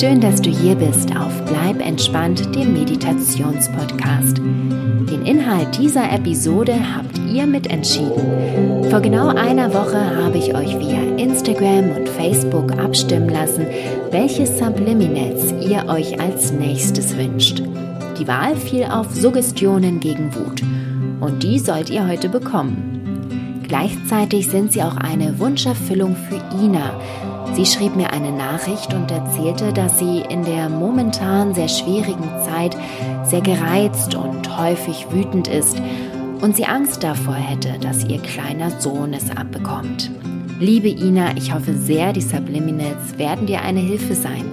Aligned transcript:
Schön, 0.00 0.18
dass 0.18 0.40
du 0.40 0.48
hier 0.48 0.76
bist 0.76 1.14
auf 1.14 1.44
Bleib 1.44 1.86
entspannt, 1.86 2.54
dem 2.54 2.72
Meditationspodcast. 2.72 4.38
Den 4.38 5.26
Inhalt 5.26 5.76
dieser 5.76 6.10
Episode 6.10 6.74
habt 6.96 7.18
ihr 7.30 7.46
mitentschieden. 7.46 8.88
Vor 8.88 9.00
genau 9.00 9.28
einer 9.28 9.74
Woche 9.74 10.00
habe 10.16 10.38
ich 10.38 10.54
euch 10.54 10.78
via 10.78 11.02
Instagram 11.18 11.90
und 11.94 12.08
Facebook 12.08 12.72
abstimmen 12.78 13.28
lassen, 13.28 13.66
welche 14.10 14.46
Subliminals 14.46 15.52
ihr 15.60 15.84
euch 15.86 16.18
als 16.18 16.50
nächstes 16.50 17.14
wünscht. 17.18 17.62
Die 18.18 18.26
Wahl 18.26 18.56
fiel 18.56 18.84
auf 18.84 19.14
Suggestionen 19.14 20.00
gegen 20.00 20.34
Wut 20.34 20.62
und 21.20 21.42
die 21.42 21.58
sollt 21.58 21.90
ihr 21.90 22.08
heute 22.08 22.30
bekommen. 22.30 23.60
Gleichzeitig 23.68 24.48
sind 24.48 24.72
sie 24.72 24.82
auch 24.82 24.96
eine 24.96 25.38
Wunscherfüllung 25.38 26.16
für 26.16 26.40
Ina, 26.58 26.98
Sie 27.54 27.66
schrieb 27.66 27.96
mir 27.96 28.12
eine 28.12 28.30
Nachricht 28.30 28.94
und 28.94 29.10
erzählte, 29.10 29.72
dass 29.72 29.98
sie 29.98 30.22
in 30.28 30.44
der 30.44 30.68
momentan 30.68 31.52
sehr 31.52 31.68
schwierigen 31.68 32.28
Zeit 32.44 32.76
sehr 33.24 33.40
gereizt 33.40 34.14
und 34.14 34.56
häufig 34.56 35.06
wütend 35.10 35.48
ist 35.48 35.80
und 36.40 36.56
sie 36.56 36.64
Angst 36.64 37.02
davor 37.02 37.34
hätte, 37.34 37.78
dass 37.80 38.04
ihr 38.04 38.18
kleiner 38.20 38.70
Sohn 38.80 39.12
es 39.12 39.30
abbekommt. 39.30 40.10
Liebe 40.58 40.88
Ina, 40.88 41.36
ich 41.36 41.52
hoffe 41.52 41.74
sehr, 41.74 42.12
die 42.12 42.22
Subliminals 42.22 43.18
werden 43.18 43.46
dir 43.46 43.62
eine 43.62 43.80
Hilfe 43.80 44.14
sein. 44.14 44.44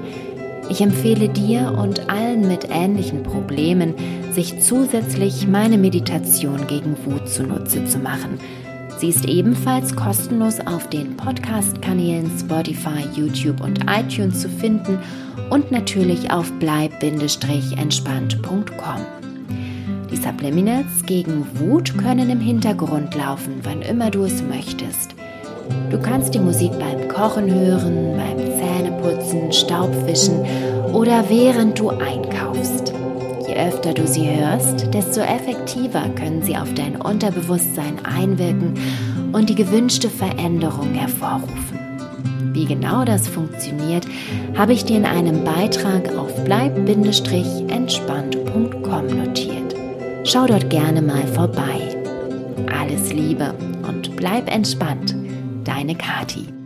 Ich 0.69 0.81
empfehle 0.81 1.29
dir 1.29 1.77
und 1.79 2.09
allen 2.09 2.47
mit 2.47 2.67
ähnlichen 2.69 3.23
Problemen, 3.23 3.93
sich 4.33 4.59
zusätzlich 4.59 5.47
meine 5.47 5.77
Meditation 5.77 6.67
gegen 6.67 6.97
Wut 7.05 7.29
zunutze 7.29 7.85
zu 7.85 7.99
machen– 7.99 8.39
Sie 8.97 9.09
ist 9.09 9.25
ebenfalls 9.25 9.93
kostenlos 9.95 10.59
auf 10.61 10.89
den 10.89 11.15
Podcast-Kanälen 11.15 12.31
Spotify, 12.39 13.03
YouTube 13.13 13.61
und 13.61 13.85
iTunes 13.87 14.41
zu 14.41 14.49
finden 14.49 14.97
und 15.51 15.69
natürlich 15.71 16.31
auf 16.31 16.51
bleib-entspannt.com. 16.59 19.05
Die 20.09 20.15
Subliminals 20.15 21.05
gegen 21.05 21.45
Wut 21.59 21.95
können 21.99 22.31
im 22.31 22.39
Hintergrund 22.39 23.13
laufen, 23.13 23.59
wann 23.61 23.83
immer 23.83 24.09
du 24.09 24.23
es 24.23 24.41
möchtest. 24.41 25.13
Du 25.91 26.01
kannst 26.01 26.33
die 26.33 26.39
Musik 26.39 26.71
beim 26.79 27.07
Kochen 27.07 27.53
hören, 27.53 28.17
beim 28.17 28.39
Zähneputzen, 28.57 29.53
Staubwischen 29.53 30.43
oder 30.91 31.23
während 31.29 31.77
du 31.77 31.89
einkaufst. 31.89 32.96
Öfter 33.57 33.93
du 33.93 34.07
sie 34.07 34.29
hörst, 34.29 34.93
desto 34.93 35.21
effektiver 35.21 36.07
können 36.09 36.43
sie 36.43 36.55
auf 36.55 36.71
dein 36.75 36.95
Unterbewusstsein 36.95 38.05
einwirken 38.05 38.75
und 39.33 39.49
die 39.49 39.55
gewünschte 39.55 40.09
Veränderung 40.09 40.93
hervorrufen. 40.93 41.79
Wie 42.53 42.65
genau 42.65 43.03
das 43.03 43.27
funktioniert, 43.27 44.05
habe 44.55 44.73
ich 44.73 44.85
dir 44.85 44.97
in 44.97 45.05
einem 45.05 45.43
Beitrag 45.43 46.15
auf 46.17 46.43
bleib-entspannt.com 46.43 49.07
notiert. 49.07 49.73
Schau 50.23 50.45
dort 50.45 50.69
gerne 50.69 51.01
mal 51.01 51.25
vorbei. 51.27 51.97
Alles 52.71 53.11
Liebe 53.11 53.55
und 53.87 54.15
bleib 54.15 54.53
entspannt. 54.53 55.15
Deine 55.63 55.95
Kati. 55.95 56.56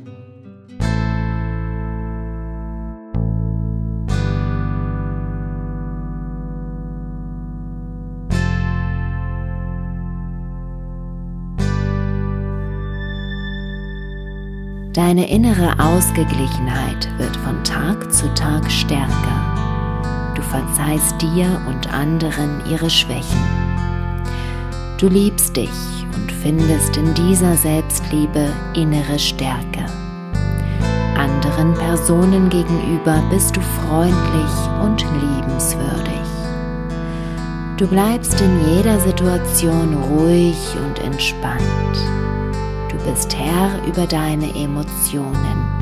Deine 15.11 15.29
innere 15.29 15.77
Ausgeglichenheit 15.77 17.09
wird 17.17 17.35
von 17.35 17.61
Tag 17.65 18.13
zu 18.13 18.33
Tag 18.33 18.71
stärker. 18.71 20.31
Du 20.35 20.41
verzeihst 20.41 21.21
dir 21.21 21.61
und 21.67 21.93
anderen 21.93 22.61
ihre 22.71 22.89
Schwächen. 22.89 23.43
Du 24.97 25.09
liebst 25.09 25.57
dich 25.57 25.69
und 26.15 26.31
findest 26.31 26.95
in 26.95 27.13
dieser 27.13 27.57
Selbstliebe 27.57 28.53
innere 28.73 29.19
Stärke. 29.19 29.85
Anderen 31.17 31.73
Personen 31.73 32.47
gegenüber 32.47 33.21
bist 33.29 33.57
du 33.57 33.59
freundlich 33.59 34.81
und 34.81 35.05
liebenswürdig. 35.19 36.21
Du 37.75 37.85
bleibst 37.85 38.39
in 38.39 38.77
jeder 38.77 38.97
Situation 39.01 39.93
ruhig 39.93 40.55
und 40.81 41.03
entspannt 41.03 42.21
bist 42.97 43.35
Herr 43.37 43.79
über 43.87 44.05
deine 44.05 44.53
Emotionen. 44.55 45.81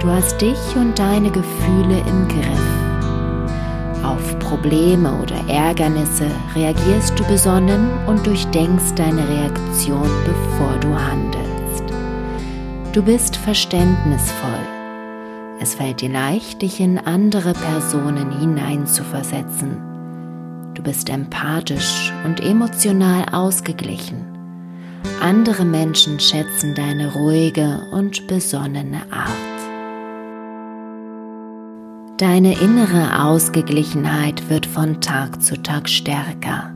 Du 0.00 0.08
hast 0.08 0.40
dich 0.40 0.76
und 0.76 0.98
deine 0.98 1.30
Gefühle 1.30 1.98
im 2.08 2.28
Griff. 2.28 2.76
Auf 4.04 4.38
Probleme 4.38 5.12
oder 5.20 5.36
Ärgernisse 5.48 6.30
reagierst 6.54 7.18
du 7.18 7.24
besonnen 7.24 7.90
und 8.06 8.24
durchdenkst 8.26 8.94
deine 8.94 9.28
Reaktion, 9.28 10.08
bevor 10.24 10.78
du 10.80 10.88
handelst. 10.88 11.84
Du 12.92 13.02
bist 13.02 13.36
verständnisvoll. 13.36 14.66
Es 15.58 15.74
fällt 15.74 16.02
dir 16.02 16.10
leicht, 16.10 16.62
dich 16.62 16.80
in 16.80 16.98
andere 16.98 17.52
Personen 17.54 18.30
hineinzuversetzen. 18.38 19.76
Du 20.74 20.82
bist 20.82 21.08
empathisch 21.08 22.12
und 22.24 22.40
emotional 22.40 23.24
ausgeglichen. 23.32 24.35
Andere 25.20 25.64
Menschen 25.64 26.20
schätzen 26.20 26.74
deine 26.74 27.12
ruhige 27.12 27.80
und 27.92 28.26
besonnene 28.26 29.02
Art. 29.10 29.56
Deine 32.18 32.58
innere 32.60 33.24
Ausgeglichenheit 33.24 34.48
wird 34.48 34.64
von 34.64 35.00
Tag 35.00 35.42
zu 35.42 35.62
Tag 35.62 35.88
stärker. 35.88 36.72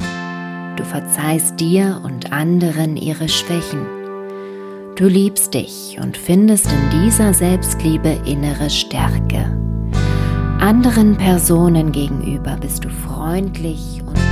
Du 0.77 0.85
verzeihst 0.85 1.59
dir 1.61 2.01
und 2.05 2.33
anderen 2.33 2.97
ihre 2.97 3.29
Schwächen. 3.29 3.87
Du 4.97 5.07
liebst 5.07 5.55
dich 5.55 5.99
und 6.03 6.17
findest 6.17 6.67
in 6.67 7.03
dieser 7.03 7.33
Selbstliebe 7.33 8.19
innere 8.27 8.69
Stärke. 8.69 9.59
Anderen 10.61 11.17
Personen 11.17 11.91
gegenüber 11.91 12.59
bist 12.61 12.85
du 12.85 12.91
freundlich 12.91 14.03
und 14.07 14.30